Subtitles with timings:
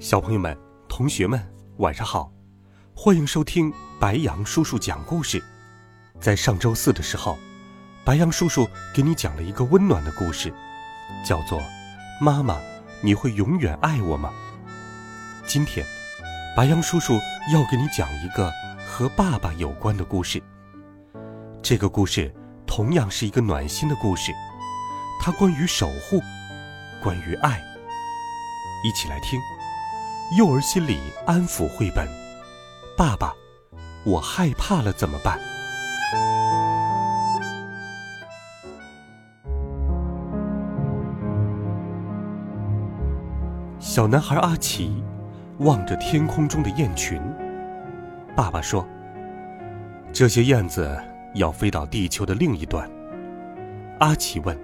[0.00, 0.56] 小朋友们、
[0.88, 1.38] 同学们，
[1.76, 2.32] 晚上好！
[2.96, 5.44] 欢迎收听白羊叔叔讲故事。
[6.18, 7.38] 在上周四的时候，
[8.02, 10.50] 白羊叔叔给你讲了一个温暖的故事，
[11.22, 11.60] 叫做
[12.18, 12.58] 《妈妈，
[13.02, 14.32] 你会永远爱我吗》。
[15.46, 15.84] 今天，
[16.56, 17.12] 白羊叔叔
[17.52, 18.50] 要给你讲一个
[18.88, 20.42] 和爸爸有关的故事。
[21.62, 22.34] 这个故事
[22.66, 24.32] 同样是一个暖心的故事，
[25.20, 26.22] 它关于守护，
[27.02, 27.60] 关于爱。
[28.82, 29.38] 一起来听。
[30.38, 32.06] 幼儿心理安抚绘本，
[32.96, 33.34] 爸爸，
[34.04, 35.40] 我害怕了怎么办？
[43.80, 45.02] 小男孩阿奇
[45.58, 47.20] 望着天空中的雁群。
[48.36, 48.86] 爸爸说
[50.14, 50.96] ：“这些燕子
[51.34, 52.88] 要飞到地球的另一端。”
[53.98, 54.56] 阿奇问：“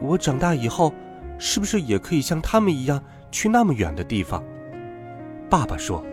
[0.00, 0.94] 我长大以后，
[1.36, 4.42] 是不是也可以像他们一样？”去那么远的地方，
[5.48, 6.04] 爸爸说：“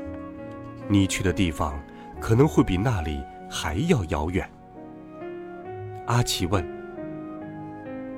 [0.88, 1.80] 你去的地方
[2.20, 4.50] 可能会比那里还要遥远。”
[6.08, 6.66] 阿奇问：“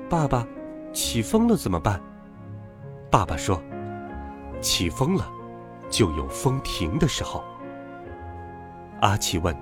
[0.08, 0.46] 爸爸，
[0.92, 2.00] 起风了怎么办？”
[3.10, 3.60] 爸爸说
[4.60, 5.28] ：“起风了，
[5.88, 7.42] 就有风停的时候。”
[9.00, 9.56] 阿奇问：“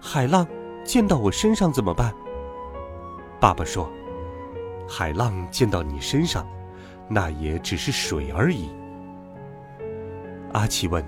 [0.00, 0.46] 海浪
[0.84, 2.14] 溅到我身上怎么办？”
[3.40, 3.90] 爸爸说
[4.88, 6.46] ：“海浪溅到你身上。”
[7.08, 8.68] 那也只是水而已。
[10.52, 11.04] 阿奇问：“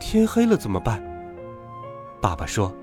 [0.00, 1.02] 天黑了怎么办？”
[2.20, 2.74] 爸爸说：“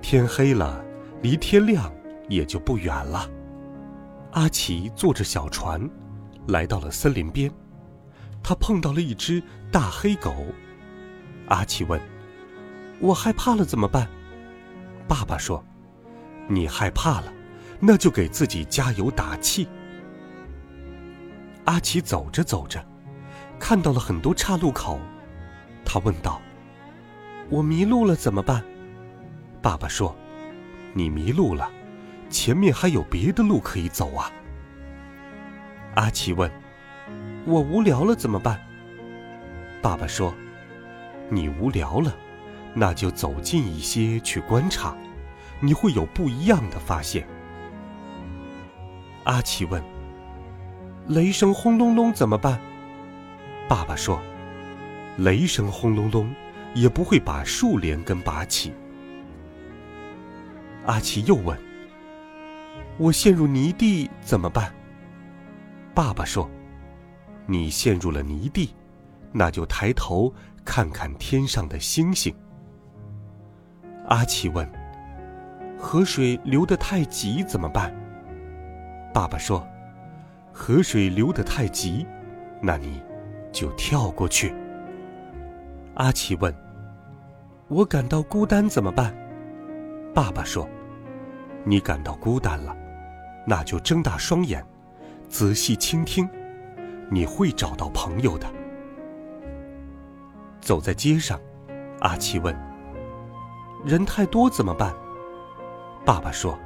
[0.00, 0.84] 天黑了，
[1.22, 1.92] 离天亮
[2.28, 3.28] 也就不远了。”
[4.32, 5.88] 阿奇坐着小船，
[6.48, 7.50] 来到了森林边。
[8.42, 10.34] 他碰到了一只大黑狗。
[11.48, 12.00] 阿奇问
[12.98, 14.08] ：“我害怕了怎么办？”
[15.06, 15.62] 爸爸说
[16.48, 17.32] ：“你害怕了，
[17.78, 19.68] 那就给自己加油打气。”
[21.64, 22.84] 阿奇走着走着，
[23.58, 24.98] 看到了很多岔路口，
[25.84, 26.42] 他问道
[27.48, 28.64] ：“我迷路了怎么办？”
[29.62, 30.14] 爸爸说
[30.92, 31.70] ：“你迷路了，
[32.28, 34.30] 前面还有别的路可以走啊。”
[35.94, 36.50] 阿奇问
[37.46, 38.60] ：“我无聊了怎么办？”
[39.80, 40.34] 爸爸说
[41.30, 42.12] ：“你无聊了，
[42.74, 44.96] 那就走近一些去观察，
[45.60, 47.24] 你会有不一样的发现。”
[49.24, 49.91] 阿奇问。
[51.08, 52.60] 雷声轰隆隆怎么办？
[53.68, 54.20] 爸爸说
[55.18, 56.32] ：“雷声轰隆隆，
[56.74, 58.72] 也不会把树连根拔起。”
[60.86, 61.58] 阿奇又问
[62.98, 64.72] ：“我陷入泥地怎么办？”
[65.92, 66.48] 爸爸说
[67.46, 68.74] ：“你陷入了泥地，
[69.32, 70.32] 那就抬头
[70.64, 72.34] 看看天上的星星。”
[74.08, 74.70] 阿奇问
[75.78, 77.92] ：“河水流得太急怎么办？”
[79.12, 79.66] 爸爸说。
[80.52, 82.06] 河水流得太急，
[82.60, 83.02] 那你
[83.50, 84.54] 就跳过去。
[85.94, 86.54] 阿奇问
[87.68, 89.14] ：“我感到孤单怎么办？”
[90.14, 90.68] 爸爸说
[91.64, 92.76] ：“你感到孤单了，
[93.46, 94.64] 那就睁大双眼，
[95.28, 96.28] 仔细倾听，
[97.10, 98.46] 你会找到朋友的。”
[100.60, 101.40] 走在街上，
[102.00, 102.54] 阿奇问
[103.84, 104.94] ：“人太多怎么办？”
[106.04, 106.58] 爸爸说：“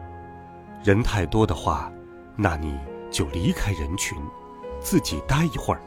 [0.82, 1.90] 人太多的话，
[2.36, 2.78] 那你……”
[3.16, 4.18] 就离开人群，
[4.78, 5.80] 自己待一会儿。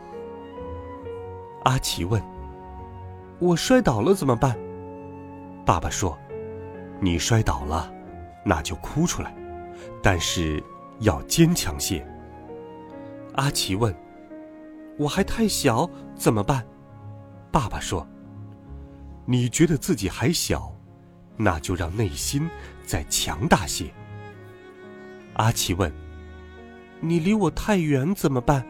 [1.64, 2.20] 阿奇问
[3.38, 4.58] ：“我摔倒了怎么办？”
[5.64, 6.18] 爸爸说
[7.00, 7.94] ：“你摔倒了，
[8.44, 9.32] 那就哭出来，
[10.02, 10.64] 但是
[11.02, 12.04] 要坚强些。”
[13.38, 13.96] 阿奇问
[14.98, 16.66] ：“我还太小怎么办？”
[17.54, 18.08] 爸爸说
[19.28, 20.74] ：“你觉得自己还小，
[21.38, 22.50] 那就让内心
[22.84, 23.86] 再强大些。”
[25.38, 25.94] 阿奇问。
[27.02, 28.66] 你离我太远怎么办？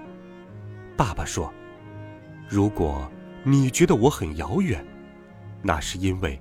[0.96, 1.52] 爸爸说
[2.48, 3.10] ：“如果
[3.44, 4.86] 你觉得我很遥远，
[5.62, 6.40] 那是因为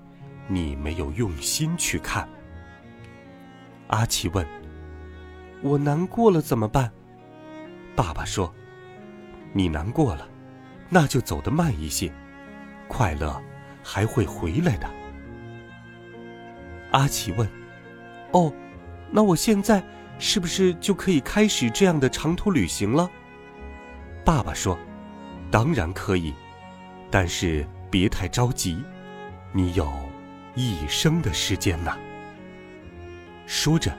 [0.48, 2.28] 你没有用心去看。”
[3.88, 4.46] 阿奇问
[5.62, 6.92] ：“我难过了怎么办？”
[7.96, 8.52] 爸爸说
[9.54, 10.28] ：“你难过了，
[10.88, 12.12] 那就走得慢一些，
[12.86, 13.40] 快乐
[13.82, 14.90] 还会回来的。”
[16.92, 17.48] 阿奇问
[18.32, 18.52] ：“哦，
[19.10, 19.82] 那我现在
[20.18, 23.08] 是不是就可以开始这样的长途旅行了？
[24.24, 24.78] 爸爸说
[25.50, 26.34] ：“当然可以，
[27.10, 28.82] 但是别太着急，
[29.52, 29.90] 你有
[30.54, 31.96] 一生的时间呢。”
[33.46, 33.96] 说着，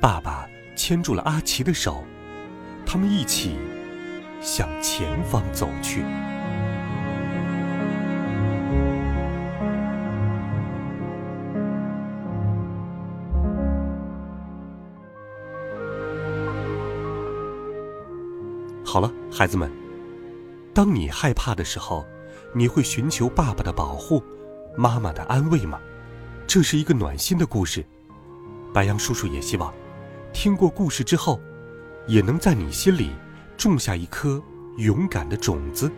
[0.00, 2.02] 爸爸牵住了阿奇的手，
[2.84, 3.56] 他们一起
[4.40, 6.02] 向前方走去。
[18.96, 19.70] 好了，孩子们，
[20.72, 22.06] 当你害怕的时候，
[22.54, 24.24] 你会寻求爸爸的保护、
[24.74, 25.78] 妈妈的安慰吗？
[26.46, 27.84] 这是一个暖心的故事。
[28.72, 29.70] 白杨叔叔也希望，
[30.32, 31.38] 听过故事之后，
[32.06, 33.10] 也能在你心里
[33.58, 34.42] 种下一颗
[34.78, 35.92] 勇敢的种子。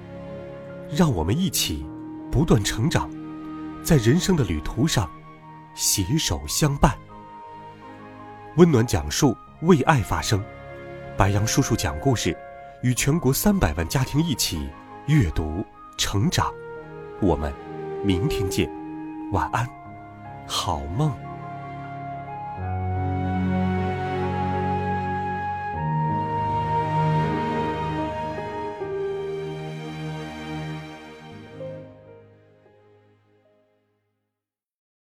[0.90, 1.86] 让我们一起
[2.32, 3.08] 不断成长，
[3.80, 5.08] 在人生的旅途上
[5.72, 6.98] 携手相伴。
[8.56, 10.44] 温暖讲述，为爱发声。
[11.16, 12.36] 白杨叔叔讲故事。
[12.82, 14.68] 与全国三百万家庭一起
[15.06, 15.64] 阅读
[15.96, 16.52] 成长，
[17.20, 17.52] 我们
[18.04, 18.70] 明天见，
[19.32, 19.68] 晚安，
[20.46, 21.27] 好梦。